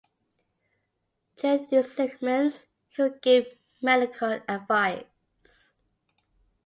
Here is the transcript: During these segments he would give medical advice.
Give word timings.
During 1.35 1.67
these 1.67 1.91
segments 1.93 2.65
he 2.89 3.03
would 3.03 3.21
give 3.21 3.45
medical 3.83 4.41
advice. 4.47 5.75